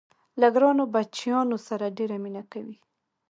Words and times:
له 0.39 0.47
ګرانو 0.55 0.83
بچیانو 0.93 1.57
سره 1.67 1.85
ډېره 1.97 2.17
مینه 2.23 2.43
کوي. 2.51 2.77